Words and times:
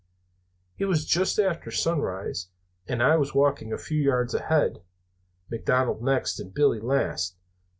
"It 0.79 0.85
was 0.85 1.05
just 1.05 1.37
after 1.37 1.69
sunrise. 1.69 2.47
I 2.89 3.15
was 3.17 3.35
walking 3.35 3.71
a 3.71 3.77
few 3.77 4.01
yards 4.01 4.33
ahead, 4.33 4.81
McDonald 5.51 6.01
next, 6.01 6.39
and 6.39 6.51
Billy 6.51 6.79
last. 6.79 7.35